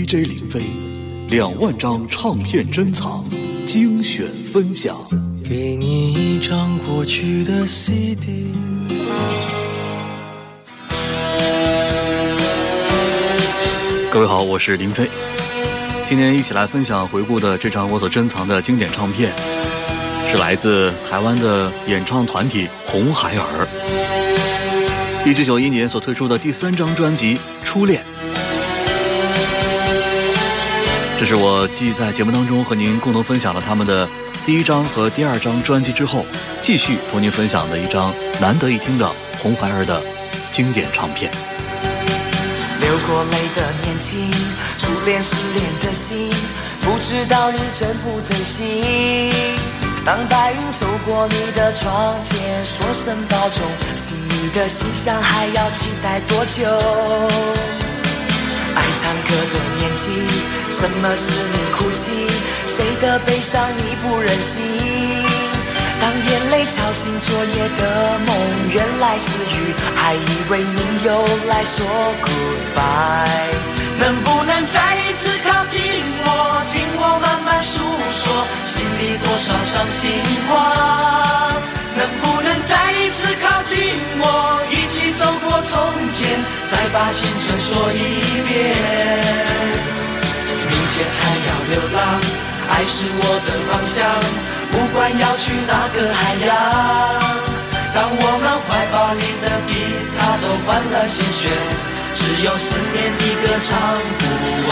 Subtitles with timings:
[0.00, 0.60] DJ 林飞，
[1.28, 3.20] 两万张唱片珍藏，
[3.66, 4.96] 精选分享。
[5.42, 8.52] 给你一张过去的 CD。
[14.08, 15.10] 各位好，我是林飞，
[16.08, 19.32] 今天一起来分享回顾的这张我所珍藏的经典唱片，
[20.30, 23.66] 是来自台湾的演唱团体红孩儿，
[25.26, 27.34] 一九九一年所推出的第三张专辑
[27.64, 28.00] 《初恋》。
[31.18, 34.08] 这是我继在节目当中和您共同分享了他们的
[34.46, 36.24] 第一张和第二张专辑之后，
[36.62, 39.12] 继续同您分享的一张难得一听的
[39.42, 40.00] 红孩儿的
[40.52, 41.28] 经典唱片。
[42.80, 44.30] 流过泪的年轻，
[44.78, 46.32] 初恋失恋的心，
[46.82, 49.32] 不知道你珍不珍惜。
[50.06, 57.77] 当白云走过你的窗前，说声保重，心里的细想还要期待多久？
[58.78, 60.06] 爱唱歌的年纪，
[60.70, 62.30] 什么是你哭泣？
[62.68, 64.62] 谁的悲伤你不忍心？
[66.00, 68.30] 当眼泪敲醒昨夜的梦，
[68.70, 71.10] 原来是雨，还以为你又
[71.48, 71.84] 来说
[72.22, 73.50] goodbye。
[73.98, 75.82] 能不能再一次靠近
[76.24, 81.50] 我，听我慢慢诉说心里多少伤心话？
[81.96, 83.76] 能不能再一次靠近
[84.20, 84.86] 我，一
[85.18, 85.74] 走过从
[86.10, 86.38] 前，
[86.68, 87.96] 再把青春说一
[88.46, 88.56] 遍？
[90.70, 91.98] 明天还要流浪，
[92.70, 93.96] 爱是我的方向。
[94.70, 96.48] 不管要去哪个海洋，
[97.94, 99.70] 当我们怀抱里的吉
[100.16, 101.50] 他都换了新弦，
[102.14, 103.68] 只有思念的歌唱
[104.18, 104.22] 不
[104.68, 104.70] 完。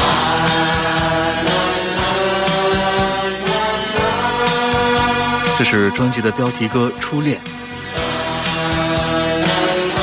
[5.58, 7.38] 这是专辑的标题歌《初恋》，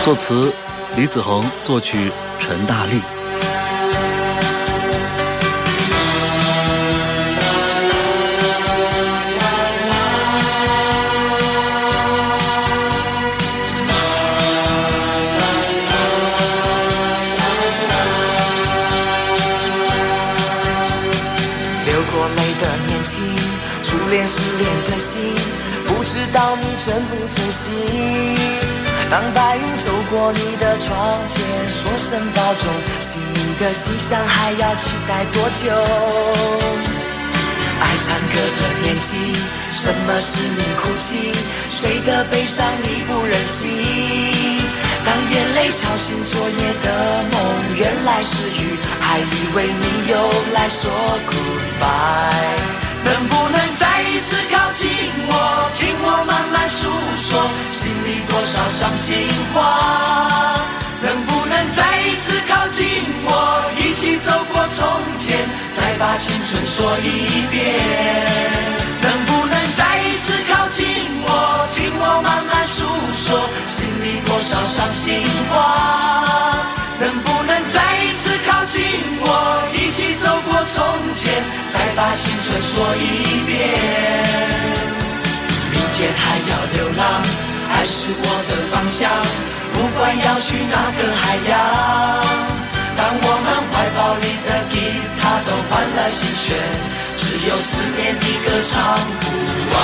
[0.04, 0.52] 作词
[0.98, 3.02] 李子恒，作曲陈大力。
[24.26, 25.36] 失恋的心，
[25.86, 28.43] 不知道你珍不珍惜。
[29.14, 30.98] 当白云走过你的窗
[31.28, 32.68] 前，说声保重，
[33.00, 35.70] 心里的细想还要期待多久？
[37.80, 39.36] 爱唱歌的年纪，
[39.72, 41.32] 什么是你哭泣？
[41.70, 44.64] 谁的悲伤你不忍心？
[45.06, 47.38] 当眼泪敲醒昨夜的梦，
[47.78, 50.18] 原来是雨，还以为你又
[50.56, 50.90] 来说
[51.30, 52.82] goodbye。
[53.06, 54.36] 能不能再一次
[54.84, 54.92] 靠近
[55.28, 59.16] 我，听我慢慢诉说心里多少伤心
[59.54, 60.60] 话？
[61.02, 62.86] 能不能再一次靠近
[63.24, 64.86] 我，一起走过从
[65.18, 65.40] 前，
[65.72, 67.80] 再把青春说一遍？
[69.00, 70.86] 能不能再一次靠近
[71.24, 72.84] 我，听我慢慢诉
[73.14, 73.40] 说
[73.70, 76.60] 心里多少伤心话？
[77.00, 78.84] 能不能再一次靠近
[79.22, 80.84] 我，一起走过从
[81.16, 81.32] 前？
[81.96, 83.54] 把青春说一遍，
[85.72, 87.02] 明天还要流浪，
[87.70, 89.10] 爱是我的方向。
[89.74, 91.52] 不管要去哪个海洋，
[92.98, 94.76] 当我们怀抱里的吉
[95.20, 96.56] 他都换了新弦，
[97.16, 98.74] 只有思念的歌唱
[99.22, 99.26] 不
[99.74, 99.76] 完。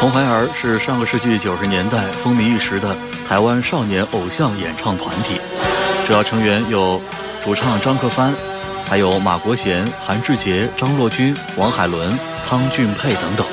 [0.00, 2.96] 红孩儿是上个世纪九十年代风靡一时的
[3.28, 5.40] 台湾少年偶像演唱团体，
[6.06, 7.00] 主要成员有。
[7.42, 8.34] 主唱张克帆，
[8.88, 13.46] 还有马国贤、韩志杰、张洛君、王海伦、汤俊佩等等。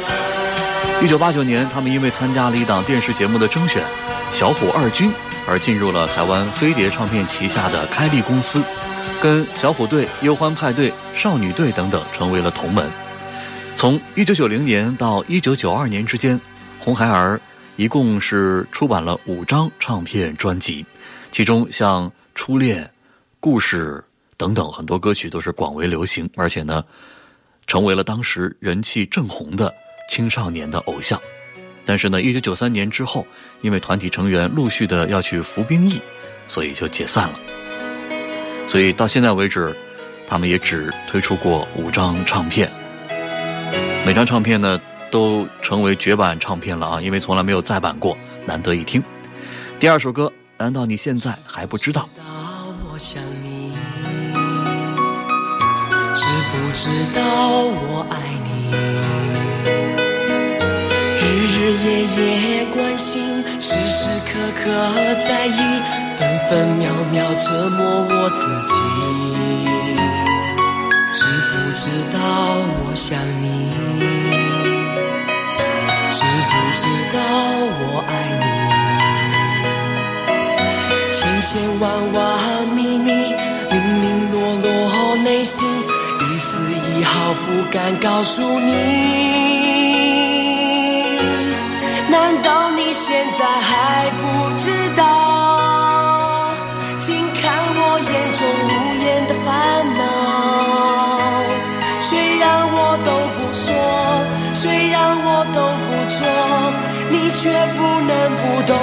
[1.00, 3.84] 一九八九年，他们因为参加了一档电视节目的征选，
[4.32, 5.10] 《小虎二军》，
[5.48, 8.64] 而进入了台湾飞碟唱片旗下的开立公司，
[9.22, 12.90] 跟小虎队、忧欢派对、少女队等等成为了同门。
[13.76, 16.42] 从一九九零年到一九九二年之间，
[16.80, 17.40] 红孩儿
[17.76, 20.84] 一共是出版了五张唱片专辑，
[21.32, 22.84] 其中像《初恋》。
[23.40, 24.02] 故事
[24.38, 26.84] 等等很多歌曲都是广为流行，而且呢，
[27.68, 29.74] 成为了当时人气正红的
[30.10, 31.22] 青少年的偶像。
[31.86, 33.28] 但是呢，一九九三年之后，
[33.62, 36.00] 因为团体成员陆续的要去服兵役，
[36.48, 37.40] 所以就解散了。
[38.70, 39.76] 所以到现在为止，
[40.26, 42.72] 他们也只推出过五张唱片。
[44.06, 44.80] 每张唱片呢，
[45.12, 49.04] 都成为绝版唱片了啊，因为从来没有再版过，难得一听。
[49.82, 50.32] 第二首歌，
[50.64, 52.08] 难道你现在还不知道？
[52.90, 53.74] 我想你，
[56.16, 56.24] 知
[56.54, 57.20] 不知道
[57.60, 58.16] 我爱
[58.46, 58.72] 你？
[61.20, 61.22] 日
[61.52, 64.72] 日夜夜关心，时时刻刻
[65.28, 65.60] 在意，
[66.18, 68.72] 分分秒秒折磨我自己，
[71.12, 71.84] 知不知
[72.14, 72.16] 道
[72.86, 73.44] 我想你？
[76.10, 76.82] 知不知
[77.12, 77.20] 道
[77.82, 78.63] 我爱你？
[81.54, 83.12] 千千万万秘密，
[83.70, 85.64] 零零落落内心，
[86.20, 88.72] 一丝一毫不敢告诉你。
[92.10, 96.50] 难道你现在还不知道？
[96.98, 97.44] 请看
[97.76, 98.72] 我眼中无
[99.06, 99.48] 言的烦
[100.00, 100.02] 恼。
[102.02, 103.70] 虽然我都不说，
[104.56, 106.20] 虽然我都不做，
[107.12, 107.42] 你却
[107.78, 108.12] 不能
[108.42, 108.74] 不懂。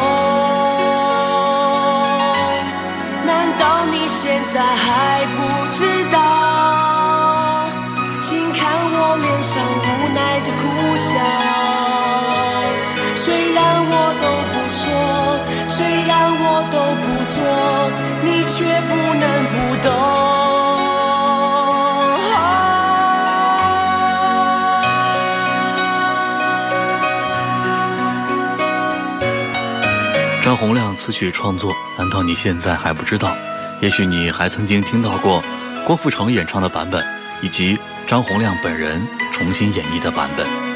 [31.00, 33.35] 词曲创作，难道你现在还不知道？
[33.81, 35.43] 也许你还曾经听到过
[35.87, 37.02] 郭富城演唱的版本，
[37.41, 39.00] 以及张洪亮本人
[39.32, 40.69] 重新演绎的版本。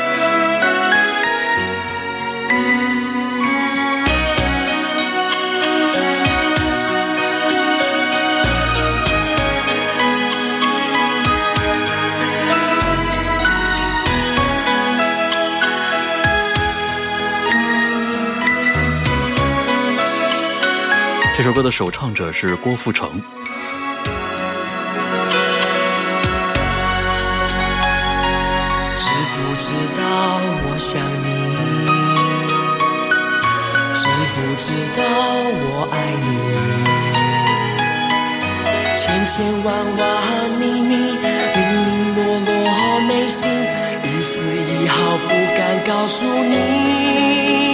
[21.44, 23.20] 首歌的首唱者是郭富城。
[28.96, 29.04] 知
[29.36, 30.02] 不知道
[30.64, 31.28] 我想你？
[33.92, 35.04] 知不知道
[35.60, 35.94] 我爱
[36.24, 36.26] 你？
[38.96, 39.68] 千千万
[39.98, 40.02] 万
[40.58, 42.52] 秘密，零零落落
[43.06, 43.44] 内心，
[44.02, 47.73] 一丝一毫不敢告诉你。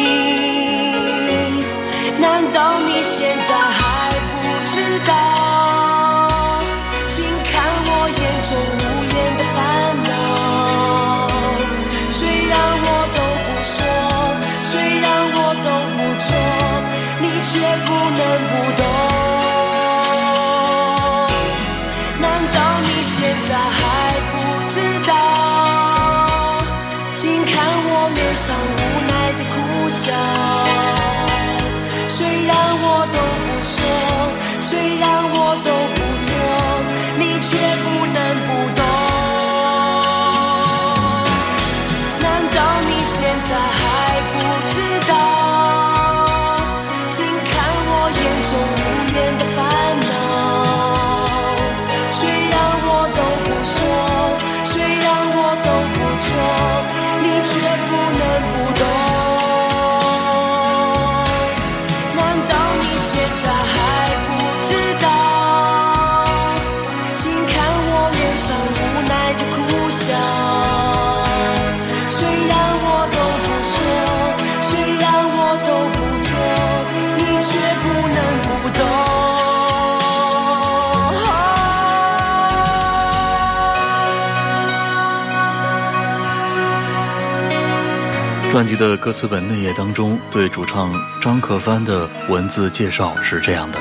[88.51, 90.93] 专辑的歌词本内页当中，对主唱
[91.23, 93.79] 张克帆的文字介绍是这样的：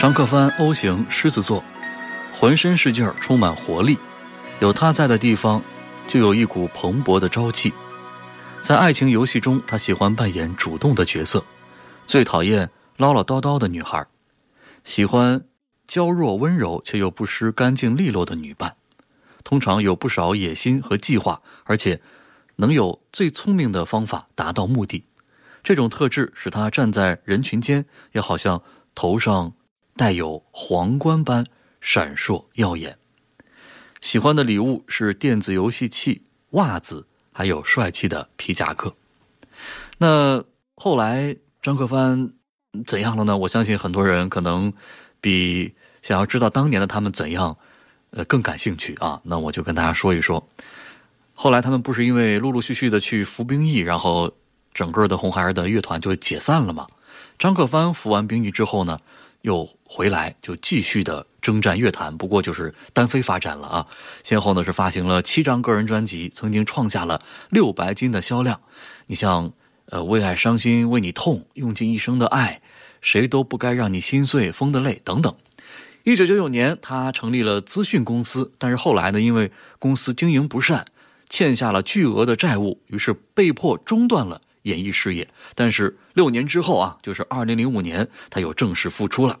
[0.00, 1.62] 张克帆 O 型狮子座，
[2.34, 3.96] 浑身是劲儿，充满活力，
[4.58, 5.62] 有他在的地方，
[6.08, 7.72] 就有一股蓬勃的朝气。
[8.60, 11.44] 在爱情游戏中，他喜欢扮演主动的角色，
[12.06, 14.04] 最讨厌唠唠叨叨的女孩，
[14.82, 15.40] 喜欢
[15.86, 18.74] 娇弱温柔却又不失干净利落的女伴，
[19.44, 22.00] 通常有不少野心和计划，而且。
[22.56, 25.04] 能有最聪明的方法达到目的，
[25.62, 28.62] 这种特质使他站在人群间，也好像
[28.94, 29.52] 头上
[29.96, 31.46] 带有皇冠般
[31.80, 32.98] 闪烁耀眼。
[34.00, 38.94] 喜欢的礼物是电子游戏器、袜子，还有帅气的皮夹克。
[39.98, 40.44] 那
[40.74, 42.32] 后来张克帆
[42.86, 43.36] 怎样了呢？
[43.36, 44.72] 我相信很多人可能
[45.20, 47.56] 比想要知道当年的他们怎样，
[48.10, 49.20] 呃，更感兴趣啊。
[49.24, 50.46] 那我就跟大家说一说。
[51.38, 54.32] 后来他们不是因为陆陆续续的去服兵役，然后
[54.72, 56.86] 整个的红孩儿的乐团就解散了吗？
[57.38, 58.98] 张克帆服完兵役之后呢，
[59.42, 63.86] 又回来就继续的征战乐坛，不过就是单飞发展了啊。
[64.24, 68.58] 先后呢是发行了七张个人专辑，曾经创下了六白金的销量。
[69.06, 69.52] 你像
[69.90, 72.62] 呃为爱伤心为你痛，用尽一生的爱，
[73.02, 75.36] 谁都不该让你心碎、疯的泪等等。
[76.04, 80.86] 一九九九年，他成立了资讯公司，但是后来呢，因为公司经营不善，
[81.28, 85.28] 欠下了巨额的债务，于是被迫中断了演艺事业。
[85.54, 89.38] 但是六年之后啊，就是二零零五年，他又正式复出了。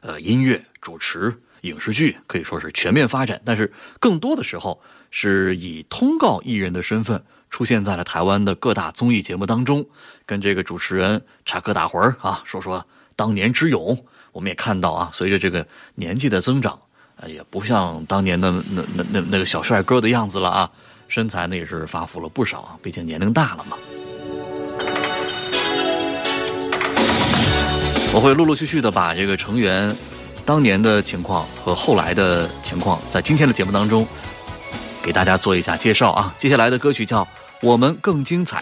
[0.00, 9.86] 呃，音乐、主持、影视剧可以说是全面发展，但是更多的时候是以通告艺人的身份出现在了台湾的各大综艺节目当中，
[10.24, 14.04] 跟这个主持人插科打诨啊，说说当年之勇。
[14.32, 16.78] 我们也看到啊，随着这个年纪的增长，
[17.16, 20.70] 呃，也不像当年的那那那那个小帅哥的样子了啊，
[21.08, 23.76] 身材呢也是发福了不少啊，毕竟年龄大了嘛。
[28.14, 29.94] 我会陆陆续续的把这个成员
[30.44, 34.06] 当年的情况和后来的情况，在今天的节目当中
[35.02, 36.34] 给大家做一下介绍啊。
[36.38, 37.22] 接下来的歌曲叫
[37.62, 38.58] 《我们更精彩》。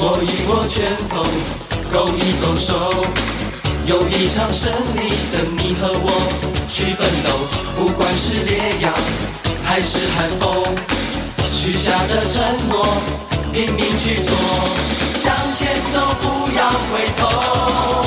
[0.00, 1.24] 握一握拳头，
[1.92, 2.74] 勾一勾手，
[3.86, 6.08] 有一场胜利等你和我
[6.68, 7.28] 去奋斗。
[7.76, 8.92] 不管是烈阳
[9.62, 10.64] 还是寒风，
[11.52, 12.86] 许下的承诺
[13.52, 14.34] 拼命去做，
[15.22, 16.24] 向前走不
[16.56, 18.03] 要回头。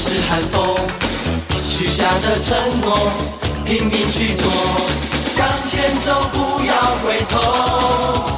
[0.00, 0.76] 是寒风，
[1.68, 2.96] 许下的承诺
[3.66, 4.48] 拼命去做，
[5.26, 8.37] 向前走不要回头。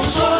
[0.00, 0.31] 送。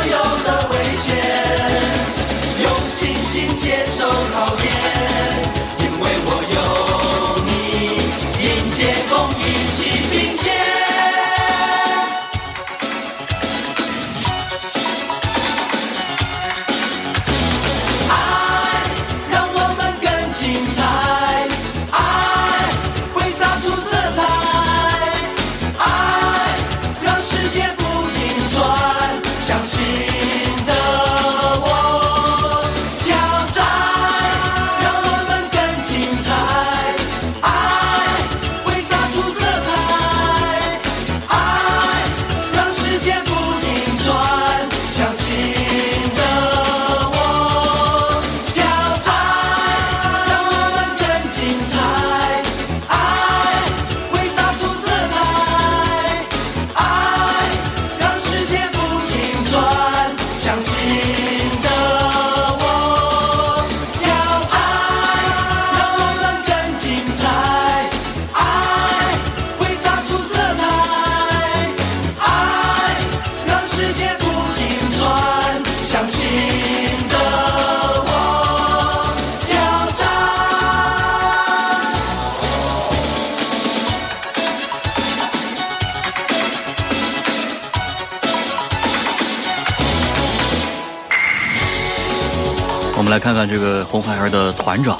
[93.13, 94.99] 来看看这个红孩儿的团长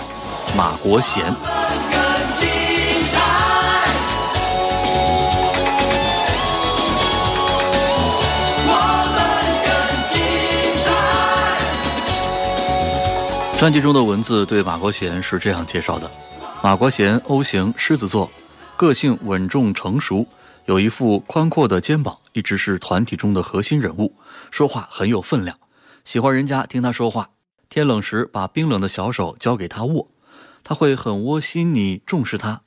[0.55, 1.25] 马国贤。
[13.59, 16.11] 专辑中的文字对马国贤是这样介绍的：
[16.63, 18.31] 马国贤，O 型，狮子座，
[18.77, 20.27] 个性稳重成熟，
[20.67, 24.13] 有一副宽阔的肩膀，一直是团体中的核心人物，
[24.51, 25.57] 说话很有分量，
[26.05, 27.31] 喜欢人家听他说话。
[27.73, 30.11] 天冷时，把冰冷的小手交给他握，
[30.63, 31.73] 他会很窝心。
[31.75, 32.61] 你重视他，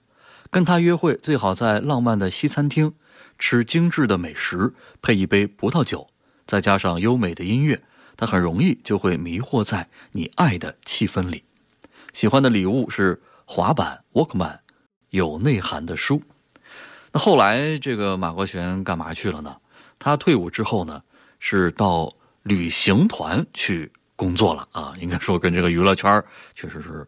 [0.50, 2.92] 跟他约会最好在浪漫的西餐厅，
[3.38, 6.08] 吃精致的美食，配一杯葡萄酒，
[6.48, 7.80] 再加上优美的音乐，
[8.18, 11.44] 他很容易就会迷惑在你爱的气氛里。
[12.12, 14.58] 喜欢的礼物是滑板、Walkman，
[15.12, 16.24] 有内涵的书。
[17.12, 19.56] 那后来这个马国权干嘛去了呢？
[20.00, 21.04] 他退伍之后呢，
[21.40, 24.93] 是到旅行团去工作了啊。
[25.00, 26.24] 应该说跟这个娱乐圈
[26.55, 27.07] 确实是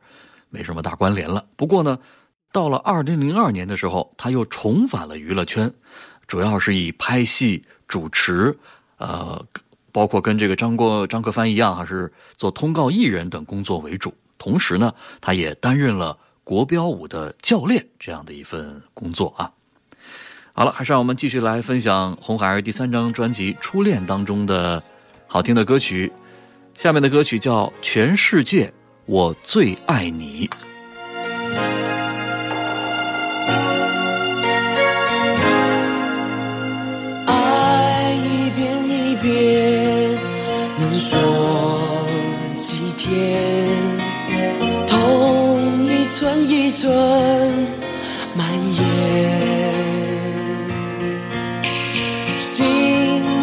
[0.49, 1.45] 没什么大关联了。
[1.55, 1.97] 不过呢。
[2.49, 5.71] 到了二零零二年的时候，他又重返了娱乐圈，
[6.25, 8.57] 主要是以拍戏、主持，
[8.97, 9.45] 呃，
[9.91, 14.11] 包括跟这个张国张克帆一样，还是做通告艺人等工作为主。
[14.39, 19.51] 同时呢，他也担任了国标舞的教练这样的一份工作啊。
[20.53, 24.81] 好了，还是让我们继续来分享红孩儿第三张专辑《初恋》当中的
[25.27, 26.11] 好听的歌曲。
[26.77, 28.71] 下面的歌曲叫《全世界
[29.07, 30.47] 我最爱你》。
[37.25, 40.19] 爱一遍一遍，
[40.77, 42.05] 能说
[42.55, 43.41] 几天，
[44.85, 46.93] 痛一寸一寸
[48.35, 48.83] 蔓延，
[52.39, 52.63] 心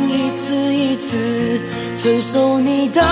[0.08, 1.60] 一次一次
[1.96, 3.02] 承受你的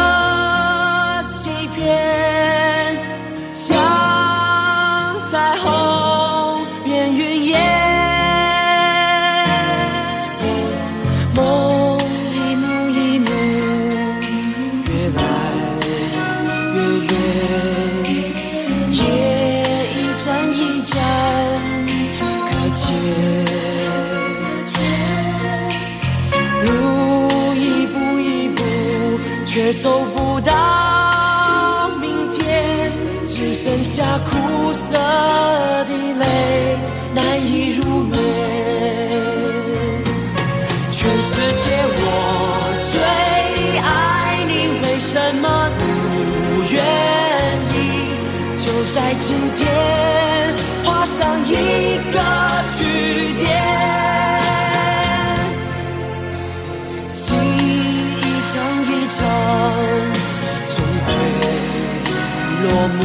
[62.98, 63.00] 目，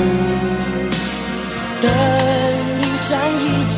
[1.81, 1.85] 等
[2.79, 3.43] 一站一
[3.75, 3.77] 站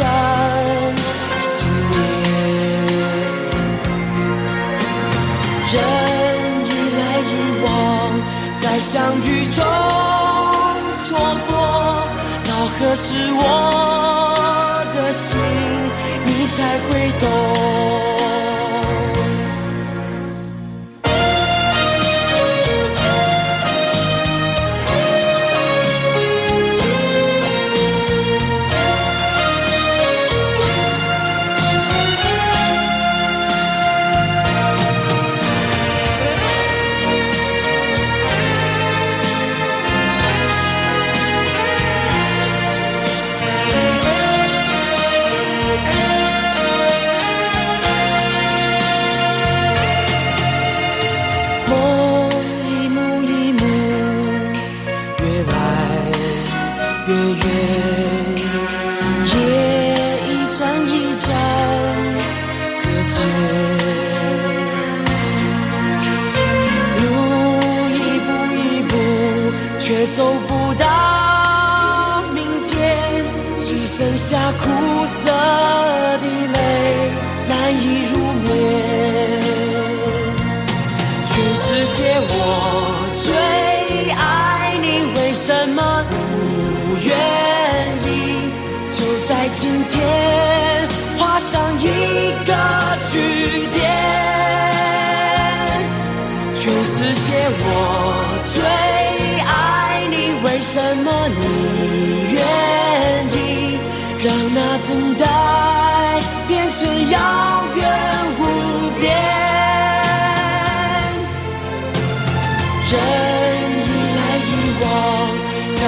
[1.42, 1.48] 思
[1.92, 1.96] 念，
[5.72, 5.76] 人
[6.66, 6.68] 一
[6.98, 7.32] 来一
[7.64, 7.68] 往，
[8.62, 8.94] 在相
[9.24, 9.58] 遇中
[11.06, 11.08] 错
[11.48, 11.52] 过，
[12.46, 13.42] 到何时我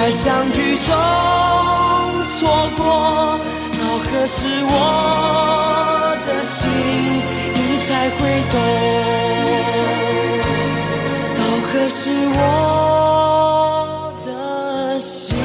[0.02, 0.96] 在相遇中
[2.26, 3.38] 错过，
[3.70, 6.68] 到何时我的心
[7.54, 8.58] 你才会懂？
[11.38, 15.38] 到何时我的心，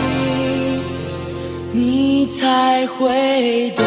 [1.72, 3.86] 你才会懂。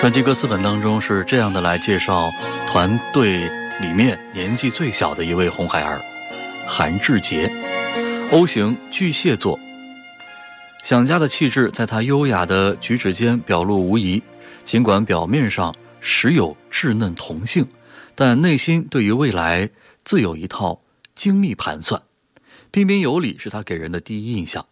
[0.00, 2.28] 专辑歌词本当中是这样的来介绍
[2.68, 3.48] 团队
[3.80, 6.00] 里面年纪最小的一位红孩儿
[6.66, 7.48] 韩志杰。
[8.32, 9.58] O 型巨蟹座，
[10.82, 14.22] 想家的气质在他优雅的举止间表露无遗。
[14.64, 17.66] 尽管表面上时有稚嫩童性，
[18.14, 19.70] 但内心对于未来
[20.04, 20.82] 自有一套
[21.14, 22.02] 精密盘算。
[22.70, 24.66] 彬彬有礼是他给人的第一印象。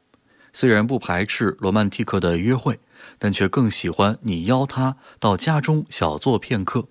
[0.53, 2.79] 虽然不排斥罗曼蒂克的约会，
[3.19, 6.89] 但却更喜欢你邀他到家中小坐片刻。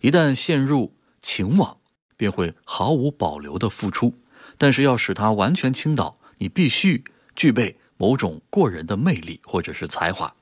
[0.00, 0.93] 一旦陷入
[1.24, 1.74] 情网，
[2.18, 4.14] 便会毫无保留的付出。
[4.58, 7.02] 但是要使他完全倾倒，你必须
[7.34, 10.32] 具备某种过人的魅力或者是才华。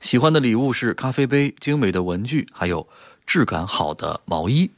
[0.00, 2.86] 喜欢的礼物是咖啡杯、精美的文具，还有
[3.24, 4.68] 质感好的毛衣。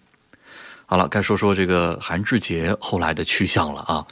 [0.85, 4.07] 好了，该说说这个韩志杰后来的去向了啊！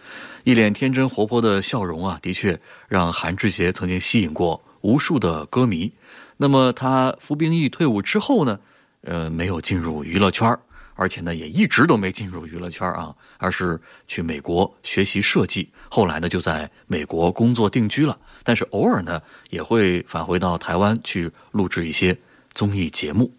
[0.44, 5.92] 一脸天真活泼的笑容啊，的确让韩志杰曾经吸引过无数的歌迷。
[6.38, 8.58] 那么他服兵役退伍之后呢？
[9.02, 10.58] 呃，没有进入娱乐圈
[11.00, 15.66] 而且呢，也一直都没进入娱乐圈啊，而是去美国学习设计。
[15.88, 18.18] 后来呢，就在美国工作定居了。
[18.44, 22.14] 但是偶尔呢，也会返回到台湾去录制一些
[22.52, 23.32] 综艺节目。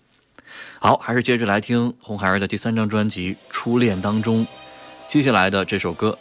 [0.80, 4.46] 好，还是接着来听红孩儿的第三张专辑《初恋》当中
[5.08, 6.18] 接下来的这首歌，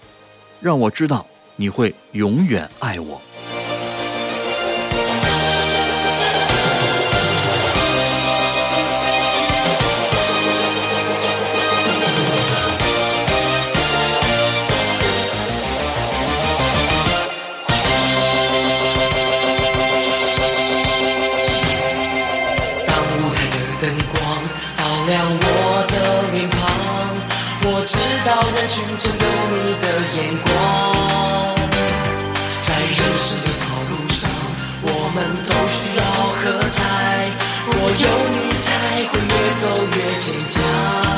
[0.60, 1.26] 让我知道
[1.56, 3.18] 你会永远爱我。
[28.24, 30.48] 到人群中有你的眼光，
[32.62, 34.28] 在人生的道路上，
[34.82, 36.00] 我们都需要
[36.36, 36.78] 喝彩。
[37.66, 38.04] 我有
[38.34, 38.68] 你，才
[39.10, 41.09] 会越走越坚强。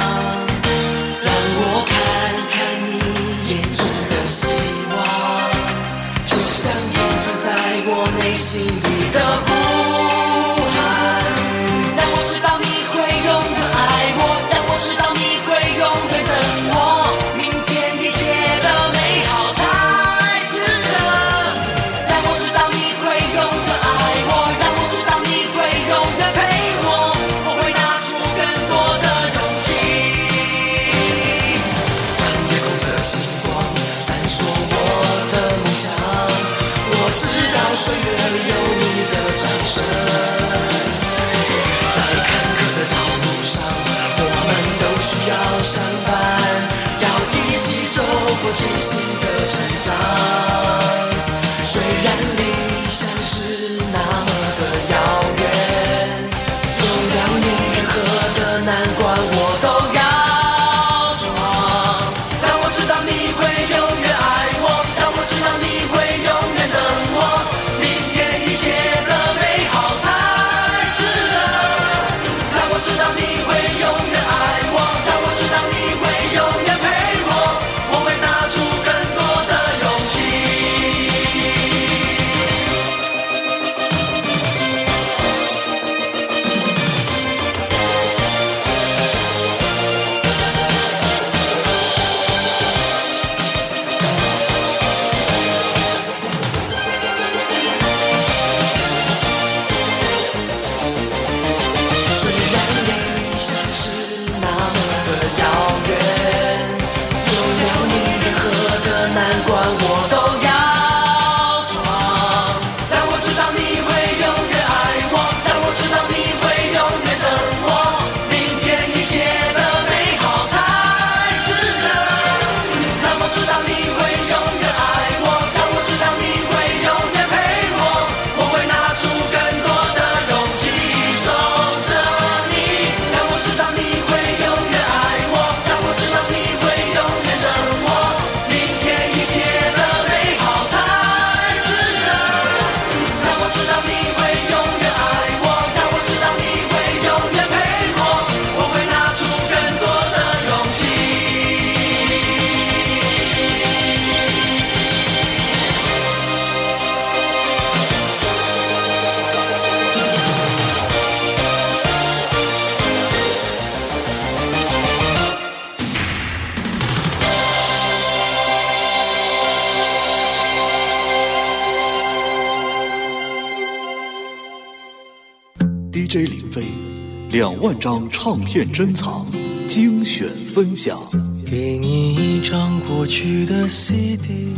[177.63, 179.25] 万张唱片珍藏
[179.69, 181.01] 精选分享。
[181.47, 184.57] 给你一张过去的 cd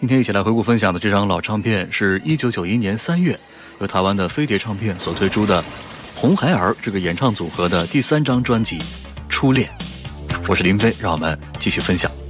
[0.00, 3.38] 今天一起来回顾分享的这张老唱片是一九九一年三月
[3.80, 5.62] 由台湾的飞碟唱片所推出的
[6.16, 8.78] 红孩儿这个演唱组合的第三张专辑
[9.28, 9.68] 初恋。
[10.48, 12.23] 我是林飞让我们继续分享。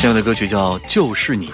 [0.00, 1.48] 下面的歌曲叫《就是你》。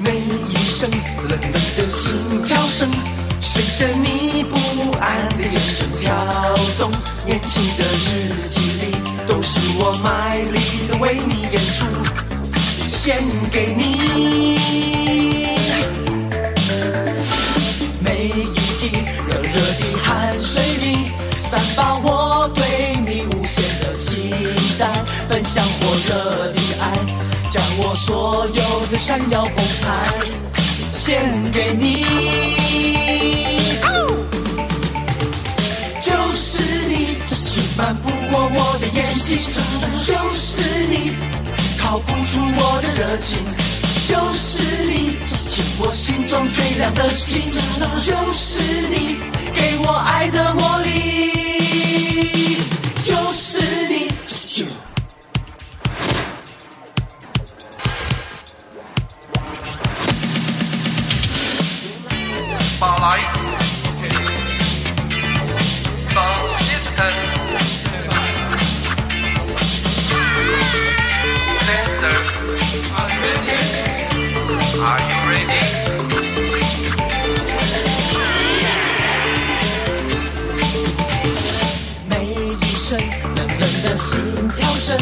[0.00, 0.90] 每一声
[1.28, 2.12] 冷冷的心
[2.44, 2.90] 跳声，
[3.40, 4.56] 随着你不
[4.98, 6.12] 安的眼神跳
[6.80, 6.90] 动。
[7.24, 8.96] 年轻的日记里，
[9.28, 11.86] 都是我卖力的为你演出，
[12.88, 14.58] 献给你。
[18.02, 18.42] 每一
[18.80, 21.97] 滴热热的汗水里，散发
[27.98, 29.88] 所有的闪耀风采
[30.94, 31.20] 献
[31.52, 32.04] 给你。
[36.00, 39.36] 就是你，这是瞒不过我的眼睛；
[40.06, 41.12] 就是你，
[41.78, 43.36] 逃不出我的热情；
[44.08, 47.40] 就是你，这是我心中最亮的星；
[48.06, 49.18] 就是你，
[49.52, 51.37] 给我爱的魔力；
[83.58, 84.18] 人的心
[84.56, 84.96] 跳声，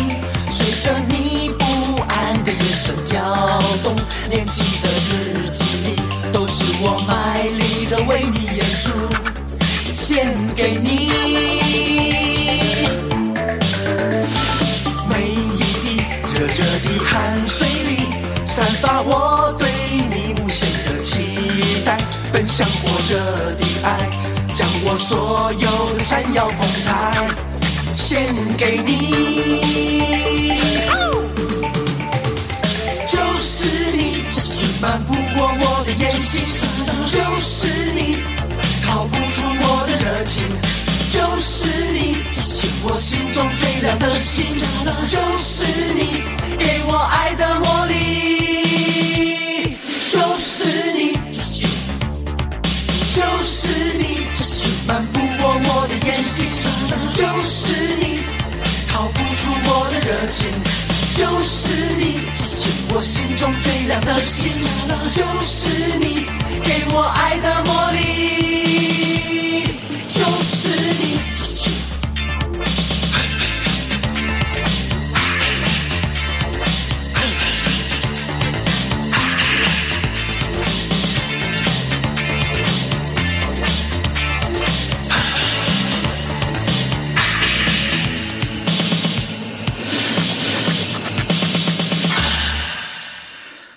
[0.51, 3.21] 随着你不安的眼神跳
[3.85, 3.95] 动。
[4.31, 5.95] 年轻的日记里，
[6.33, 8.87] 都是我卖力的为你演出，
[9.92, 11.11] 献给你。
[15.11, 16.03] 每一滴
[16.35, 18.09] 热热的汗水里，
[18.47, 19.69] 散发我对
[20.11, 22.01] 你无限的期待，
[22.33, 23.14] 奔向火热
[23.57, 24.09] 的爱，
[24.55, 27.46] 将我所有的闪耀风采
[28.07, 28.25] 献
[28.57, 29.11] 给你。
[33.05, 33.66] 就是
[33.97, 36.47] 你，这是瞒不过我的眼睛；
[37.11, 37.66] 就是
[37.97, 37.99] 你，
[38.87, 40.37] 逃不出我的热情；
[41.12, 41.99] 就是你，
[42.31, 44.55] 这是我心中最亮的星；
[45.09, 45.66] 就是
[45.97, 46.23] 你，
[46.57, 48.06] 给我爱的魔力；
[60.07, 60.47] 热情。
[61.16, 64.51] 就是你，是我心中最亮的星；
[65.11, 66.27] 就是你，
[66.62, 69.16] 给我爱的魔力；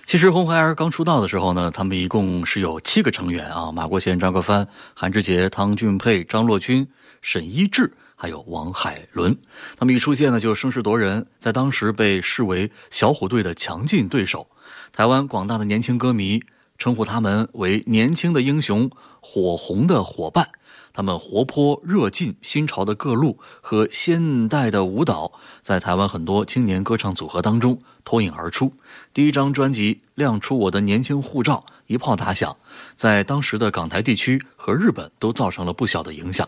[0.09, 6.87] 其实红孩儿刚出道的时候呢，他们一共是有七个成员啊，马国贤、张克帆、韩志杰、汤俊佩、张洛君、
[7.21, 9.37] 沈一志，还有王海伦。
[9.77, 14.47] 他们一出现呢，就声势夺人，在当时被视为小虎队的强劲对手。
[14.91, 16.41] 台湾广大的年轻歌迷
[16.79, 18.89] 称呼他们为“年轻的英雄”、
[19.21, 20.49] “火红的伙伴”。
[20.93, 28.73] 他们活泼热劲、新潮的各路和现代的舞蹈，在台湾很多青年歌唱组合当中脱颖而出。
[29.13, 32.55] 第一张专辑《亮出我的年轻护照》一炮打响，
[32.95, 36.47] 在当时的港台地区和日本都造成了不小的影响。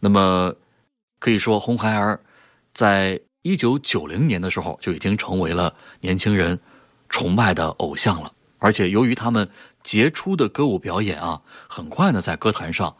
[0.00, 0.54] 那么，
[1.18, 2.20] 可以说红孩儿
[2.74, 6.58] 在一九九零年的时候就已经成为了年轻人
[7.08, 8.32] 崇拜的偶像了。
[8.58, 9.48] 而且，由于他们
[9.82, 12.96] 杰出的歌舞表演啊，很快呢在歌坛上。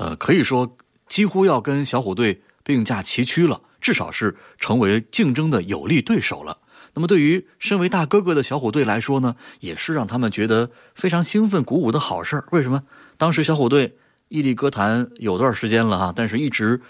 [0.00, 6.56] 呃，可以说几乎要跟小虎队并驾齐驱了，至少是成为竞争的有力对手了。
[6.94, 12.46] 那么，对于身为大哥哥的小虎队来说呢，也是让他们觉得非常兴奋、鼓舞的好事儿。
[12.50, 12.82] 为什么？
[13.18, 13.94] 当时小虎队
[14.28, 16.80] 屹立歌坛有段时间了哈，但是一直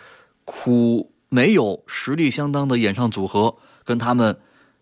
[0.44, 4.38] 苦没有实力相当的演唱组合跟他们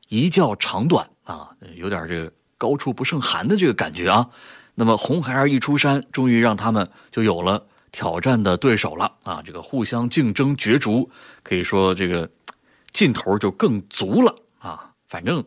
[0.08, 4.28] 一较长短啊，有点这个高处不胜寒的这个感觉啊。
[4.74, 7.64] 那么红孩儿一出山，终于让他们就有了。
[7.90, 9.42] 挑战的对手了啊！
[9.44, 11.10] 这个互相竞争角逐，
[11.42, 12.28] 可以说这个
[12.90, 14.92] 劲头就更足了啊！
[15.08, 15.44] 反正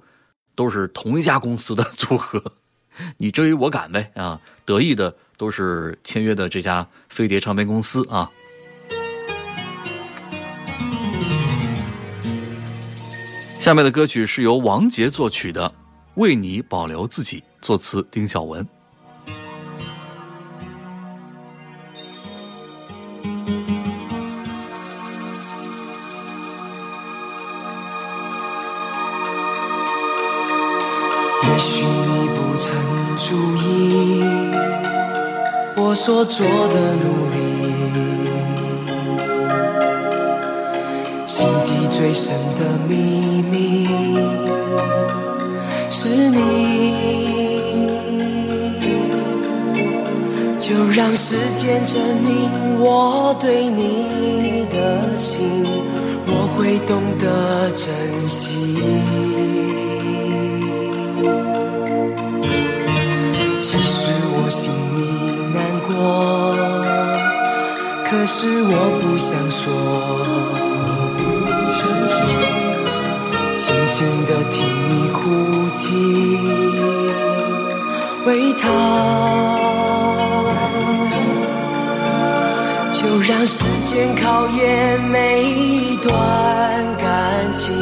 [0.56, 2.43] 都是同一家公司的组合。
[3.17, 4.39] 你追我赶呗啊！
[4.65, 8.30] 得意的都是签约的这家飞碟唱片公司啊。
[13.60, 15.69] 下面的歌曲是由王杰作曲的
[16.15, 18.67] 《为你保留自己》，作词丁晓文。
[36.04, 37.38] 所做的努力，
[41.28, 43.88] 心底最深的秘密
[45.92, 46.40] 是你，
[50.58, 55.64] 就让时间证明我对你的心，
[56.26, 59.31] 我会懂得珍惜。
[68.22, 68.70] 可是我
[69.02, 69.66] 不想说，
[73.58, 75.18] 静静的听你哭
[75.72, 75.82] 泣，
[78.28, 78.64] 为他，
[82.92, 86.14] 就让时间考验每一段
[87.00, 87.74] 感情，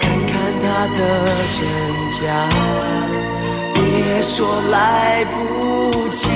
[0.00, 1.00] 看看它的
[1.50, 1.58] 真
[2.14, 2.22] 假。
[3.74, 5.34] 别说来不
[6.08, 6.28] 及，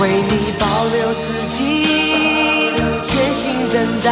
[0.00, 4.08] 为你保留自己，全心等待。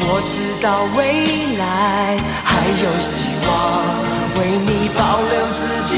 [0.00, 0.98] 我知道未
[1.58, 1.62] 来
[2.44, 2.50] 还
[2.82, 3.50] 有希望，
[4.38, 5.94] 为你保留自己，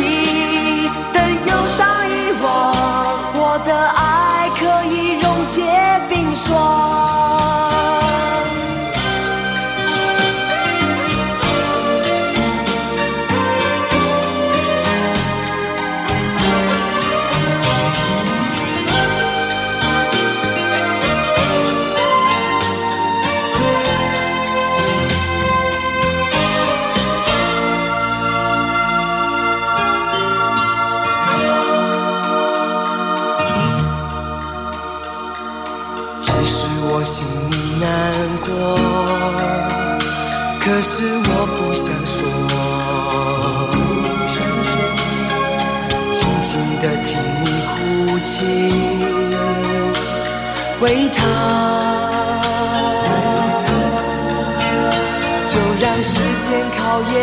[57.01, 57.17] 考验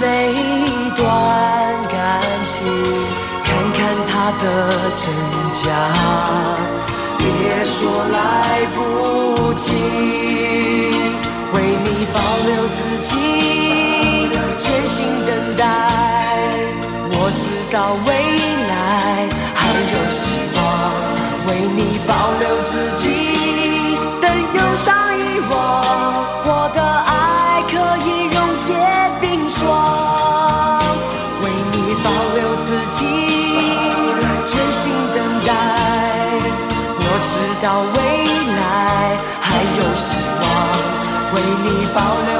[0.00, 1.02] 每一段
[1.90, 2.54] 感情，
[3.42, 4.44] 看看它的
[4.94, 5.02] 真
[5.50, 5.62] 假。
[7.18, 7.24] 别
[7.64, 7.74] 说
[8.12, 8.16] 来
[8.76, 9.72] 不及，
[11.52, 13.10] 为你保留自己，
[14.56, 15.62] 全心等待。
[17.10, 18.08] 我知道未
[18.70, 18.72] 来
[19.52, 19.60] 还
[19.94, 20.22] 有希
[20.54, 20.62] 望，
[21.48, 21.93] 为你
[37.64, 40.44] 到未来还有希望，
[41.32, 42.33] 为你保留。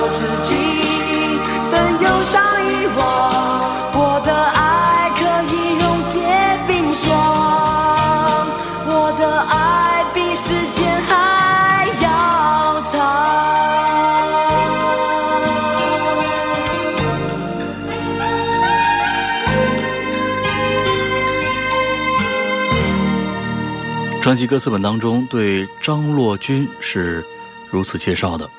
[24.35, 27.25] 专辑歌词本当中对张洛君是
[27.71, 28.51] 如此介绍的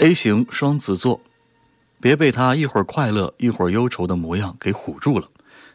[0.00, 1.18] ：A 型双子座，
[1.98, 5.26] 别被他一会儿快乐一会儿忧愁的模样给唬住了。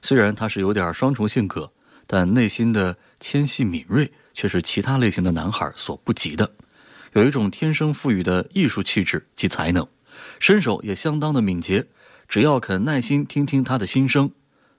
[0.04, 1.72] 虽然他是有点双重性格，
[2.06, 6.52] 但内心的纤细敏锐却是其他类型的男孩所不及的。
[7.14, 9.88] 有一种天生赋予的艺术气质及才能，
[10.40, 11.88] 身手也相当的敏捷。
[12.28, 14.30] 只要肯耐心听听他的心声，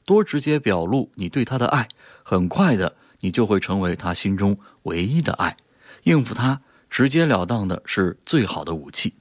[0.04, 1.88] 多直接表露你对他的爱，
[2.22, 2.94] 很快的。
[3.24, 5.56] 你就会成为他心中唯一的爱，
[6.02, 6.60] 应付他
[6.90, 9.14] 直截了当的是最好的武器。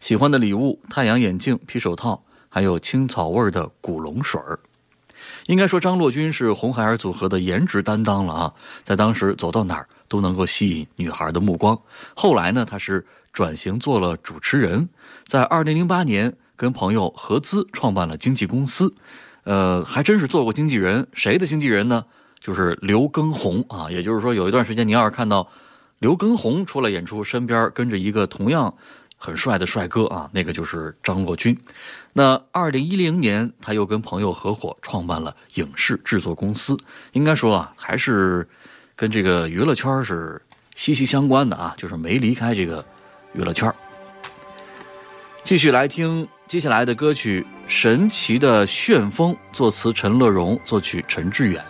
[0.00, 4.58] 喜欢的礼物：太阳眼镜、皮手套，还有青草味的古龙水儿。
[5.46, 8.52] 应该说，张洛君是红孩儿组合的颜值担当了啊，
[8.82, 11.80] 在当时走到哪儿都能够吸引女孩的目光。
[12.16, 14.88] 后来呢，他是转型做了主持人，
[15.24, 18.92] 在二零零八年跟朋友合资创办了经纪公司，
[19.44, 21.06] 呃，还真是做过经纪人。
[21.12, 22.04] 谁的经纪人呢？
[22.40, 25.46] 就是刘耕宏啊，也就是说，有一段时间，你要是看到
[25.98, 28.74] 刘耕宏出来演出，身边跟着一个同样
[29.18, 31.56] 很帅的帅哥啊，那个就是张若昀。
[32.14, 36.76] 那二零一零年，他又跟朋友合伙创办了影视制作公司，
[37.12, 38.48] 应该说啊，还是
[38.96, 40.40] 跟这个娱乐圈是
[40.74, 42.82] 息息相关的啊，就是没离开这个
[43.34, 43.70] 娱乐圈。
[45.44, 51.62] 继续来听接下来的歌曲《神奇的旋风》，作词陈乐融，作曲陈志远。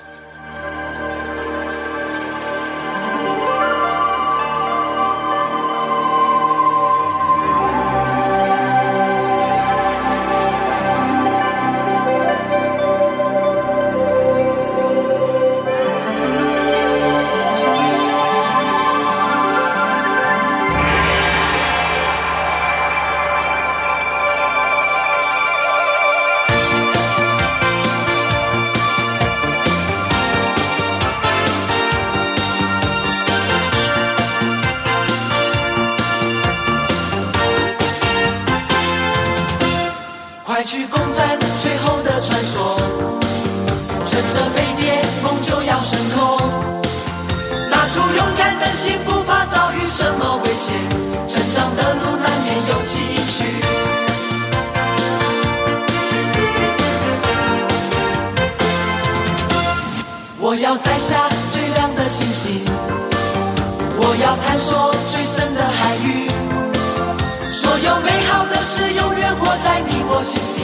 [70.22, 70.62] 心底，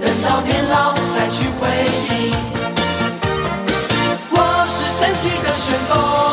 [0.00, 1.68] 等到年老再去回
[2.10, 2.34] 忆。
[4.30, 6.29] 我是神奇的旋风，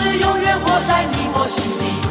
[0.00, 2.07] 是永远活在你我心里，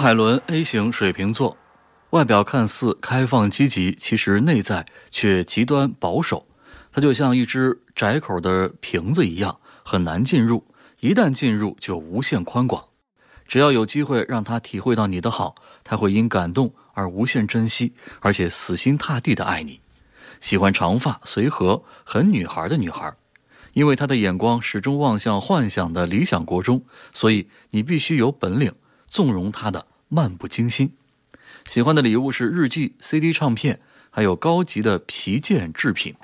[0.00, 1.58] 海伦 A 型水瓶座，
[2.08, 6.46] 外表看似开放积极，其实内在却极端保守。
[6.90, 10.64] 他就像一只窄口的瓶子一样，很难进入，
[11.00, 12.82] 一旦进入就无限宽广。
[13.46, 19.82] 只要有机会让他体会到你的好，他会因感动而无限珍惜，而且死心塌地的爱你。
[20.40, 23.12] 喜欢长发随和、很女孩的女孩，
[23.74, 26.82] 因为他的眼光始终望向幻想的理想国中，
[27.12, 28.72] 所以你必须有本领
[29.06, 30.92] 纵容他的漫不经心。
[31.64, 33.80] 喜欢的礼物是日记、CD 唱片，
[34.10, 36.14] 还有高级的皮件制品。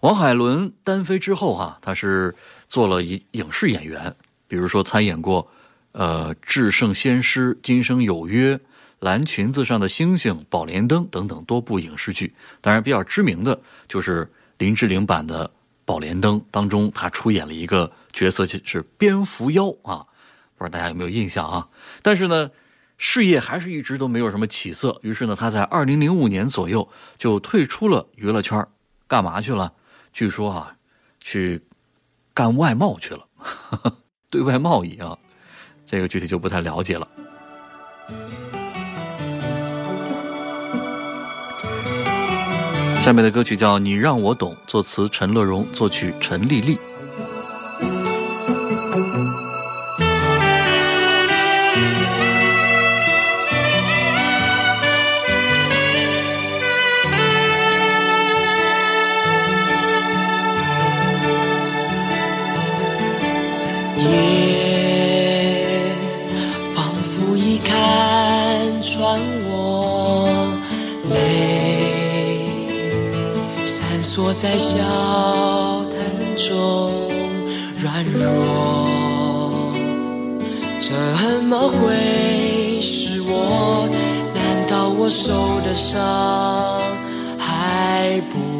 [0.00, 2.34] 王海伦单飞之后哈、他是
[2.68, 4.12] 做了影影视演员，
[4.48, 5.48] 比如说参演过
[5.92, 8.56] 呃《至圣先师》《今生有约》
[8.98, 12.32] 《蓝裙子上的星星》《宝莲灯》等等多部影视剧。
[12.60, 15.46] 当然，比较知名的就是林志玲版的
[15.84, 20.06] 《宝莲灯》当中，她出演了一个角色，就是蝙蝠妖啊，
[20.56, 21.68] 不知道大家有没有印象啊？
[22.00, 22.50] 但是呢，
[23.04, 24.96] 事业还是一直都没有什么起色。
[25.02, 26.88] 于是呢，他在二零零五年左右
[27.18, 28.64] 就退出了娱乐圈，
[29.08, 29.72] 干嘛去了？
[30.12, 30.76] 据说啊，
[31.20, 31.60] 去
[32.32, 33.26] 干外贸去了，
[34.30, 35.18] 对外贸易啊，
[35.84, 37.08] 这个具体就不太了解了。
[43.00, 46.78] 下面的歌曲叫《你让我懂》，作词陈乐融，作曲陈丽丽。
[74.14, 74.76] 坐在小
[75.90, 76.92] 谈中
[77.78, 78.86] 软弱。
[80.78, 83.88] 怎么会是我？
[84.34, 85.32] 难道我受
[85.62, 85.98] 的伤
[87.38, 88.51] 还不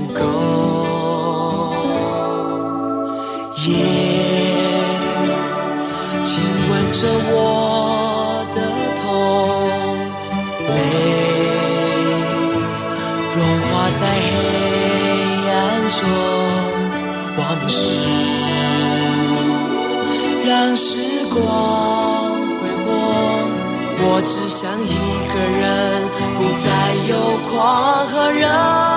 [20.53, 20.99] 让时
[21.31, 21.41] 光
[22.61, 22.87] 挥霍。
[24.05, 24.95] 我只想一
[25.33, 25.65] 个人，
[26.37, 26.69] 不再
[27.09, 27.11] 有
[27.49, 28.92] 狂和热。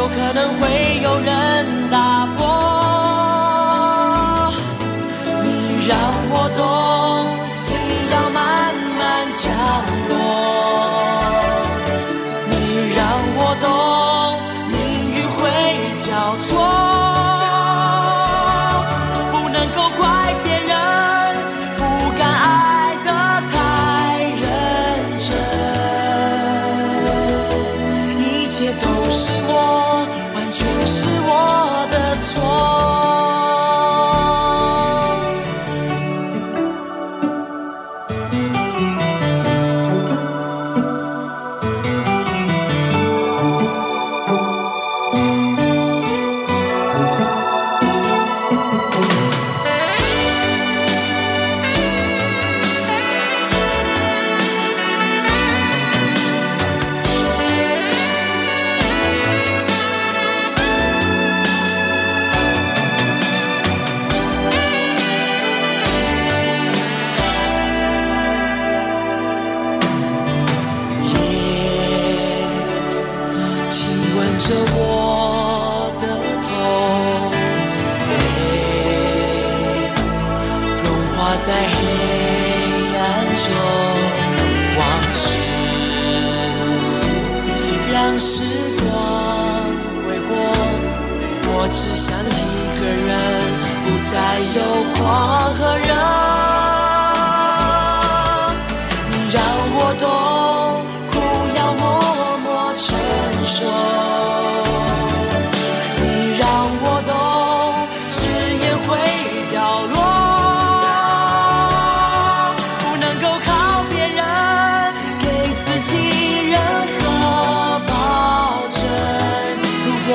[0.00, 1.79] 有可能会有人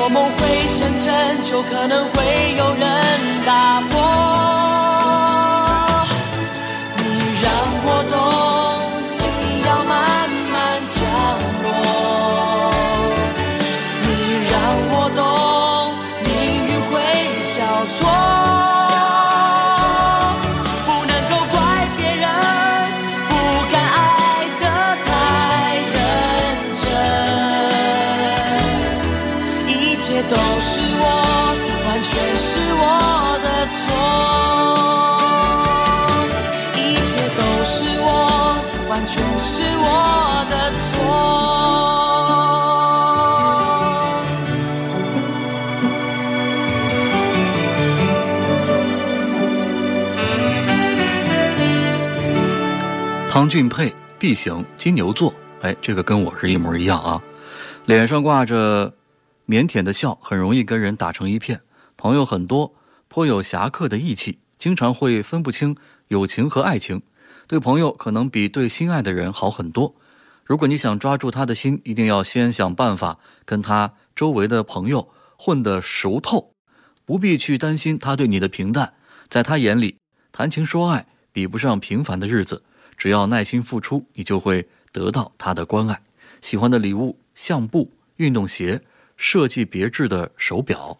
[0.08, 3.02] 梦会成真，就可能会有人
[3.44, 4.05] 打破。
[53.48, 55.32] 俊佩，B 型，金牛座。
[55.62, 57.22] 哎，这个跟我是一模一样啊，
[57.86, 58.94] 脸上挂着
[59.46, 61.60] 腼腆的笑，很容易跟人打成一片，
[61.96, 62.74] 朋友很多，
[63.08, 65.76] 颇有侠客的义气，经常会分不清
[66.08, 67.02] 友情和爱情，
[67.46, 69.94] 对朋友可能比对心爱的人好很多。
[70.44, 76.52] 如果你想抓住他的心，一定要先想办法跟他周围的朋友混得熟透，
[77.04, 78.94] 不必去担心他对你的平淡，
[79.28, 79.96] 在他眼里，
[80.30, 82.62] 谈情说爱比不上平凡的日子。
[82.96, 86.00] 只要耐心付出，你就会得到他的关爱。
[86.40, 88.82] 喜欢的礼物：相簿、运动鞋、
[89.16, 90.98] 设计别致的手表。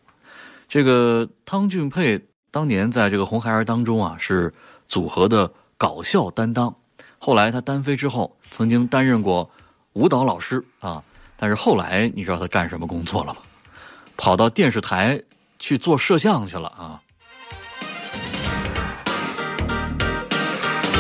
[0.69, 2.21] 这个汤俊佩
[2.51, 4.53] 当年在这个红孩儿当中啊，是
[4.89, 6.75] 组合的搞笑担当。
[7.19, 9.51] 后来他单飞之后，曾经担任过
[9.95, 11.03] 舞蹈老师啊。
[11.37, 13.41] 但是后来你知道他干什么工作了吗？
[14.17, 15.23] 跑到电视台
[15.59, 17.03] 去做摄像去了啊。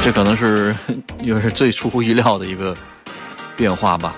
[0.07, 0.73] 这可能是
[1.21, 2.77] 又是最出乎意料的一个
[3.57, 4.15] 变化吧。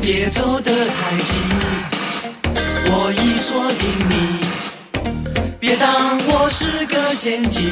[0.00, 1.34] 别走得太近，
[2.86, 4.14] 我已锁定你，
[5.58, 7.68] 别当我是个陷阱。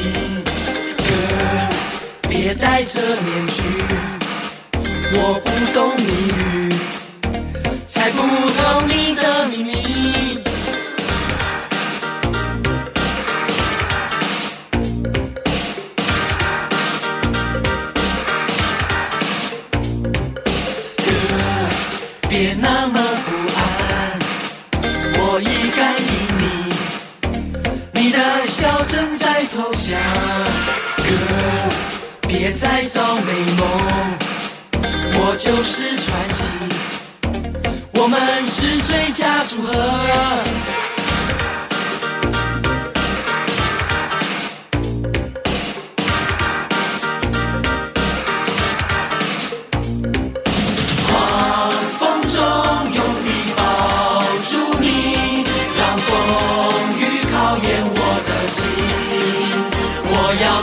[0.97, 3.63] 哥别戴着面具，
[5.13, 6.03] 我不懂谜
[6.35, 6.73] 语，
[7.87, 10.00] 猜不透你的秘密。
[29.53, 29.99] 投降。
[30.97, 31.69] Girl，
[32.27, 33.61] 别再找美梦，
[35.13, 36.39] 我就是传奇，
[37.95, 40.80] 我们是最佳组合。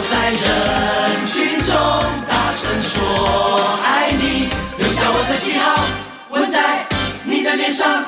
[0.03, 0.39] 在人
[1.27, 1.75] 群中
[2.29, 5.65] 大声说爱你，留下我的记号，
[6.31, 6.87] 纹在
[7.25, 8.05] 你的脸上。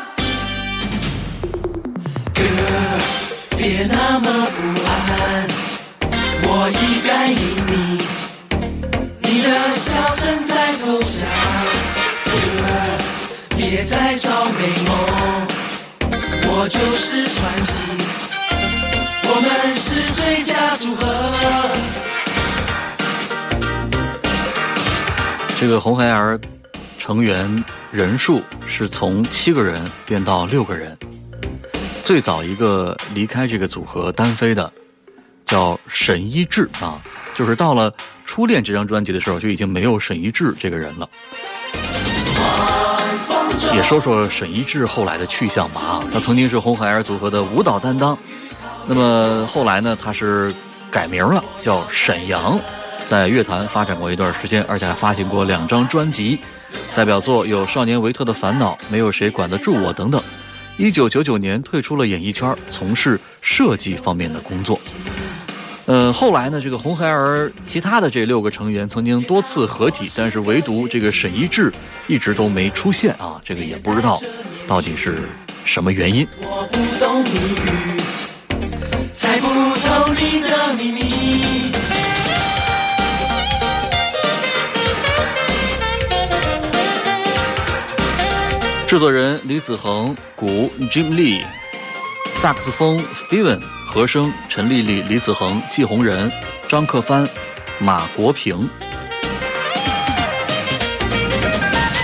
[2.34, 3.00] Girl，
[3.58, 4.26] 别那么
[4.56, 5.48] 不安，
[6.44, 7.72] 我已感应你，
[9.20, 9.86] 你的笑
[10.16, 10.52] 正在
[10.84, 11.26] 投降。
[12.26, 12.98] Girl，
[13.56, 14.90] 别再造美梦，
[16.46, 17.72] 我就是传奇，
[19.24, 20.39] 我们是最
[25.60, 26.40] 这个红孩儿
[26.98, 30.96] 成员人数是从七个人变到六个人。
[32.02, 34.72] 最早一个离开这个组合单飞的，
[35.44, 36.98] 叫沈一志啊，
[37.34, 37.92] 就是到了
[38.24, 41.06] 《初恋》这张专辑的时候，就已经没有沈一志这个人了。
[43.74, 48.16] 也说说沈一志后来的去向吧啊，他曾经是红孩儿组合的舞蹈担当，
[48.86, 50.50] 那么后来呢，他是
[50.90, 52.58] 改名了，叫沈阳，
[53.06, 56.38] 在乐坛发展过一段时间，而且还发行过两张专辑，
[56.94, 60.22] 代表作有《少年维特的烦恼》《没有谁管得住我》等等。
[60.76, 64.78] 一九九九年退出了演艺圈，从事设计方面的工作。
[65.86, 71.72] 呃，后来呢，这个红孩儿其他的这六个成员曾经多次合体，但是唯独这个沈一志
[72.06, 74.18] 一直都没出现啊，这个也不知道
[74.68, 75.28] 到底是
[75.64, 76.26] 什么原因。
[76.42, 81.49] 我不懂谜语，猜不透你的秘密。
[88.90, 91.44] 制作人李子恒，鼓 Jim Lee，
[92.34, 96.28] 萨克斯风 Steven，和声陈丽丽、李子恒、季红人、
[96.68, 97.24] 张克帆、
[97.78, 98.68] 马国平。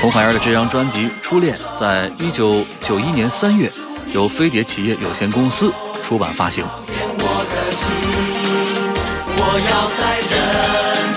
[0.01, 3.69] 红孩儿的这张专辑《初恋》在一九九一年三月
[4.13, 5.73] 由飞碟企业有限公司
[6.05, 6.65] 出版发行。
[9.37, 10.39] 我，要在人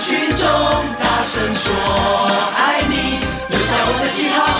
[0.02, 0.42] 群中
[0.98, 1.72] 大声说
[2.58, 4.59] 爱你，留下我的记号，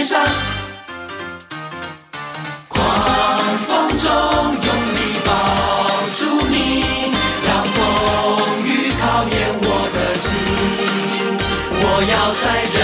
[0.00, 0.18] 脸上
[2.68, 2.80] 狂
[3.68, 5.30] 风中用力抱
[6.18, 7.12] 住你，
[7.46, 7.76] 让风
[8.64, 10.26] 雨考验我的心。
[11.82, 12.80] 我要在人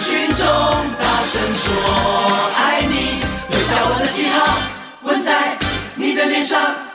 [0.00, 0.40] 群中
[0.98, 1.62] 大声说
[2.56, 3.20] 爱你，
[3.50, 4.34] 留下我的记号，
[5.02, 5.58] 吻在
[5.94, 6.89] 你的脸上。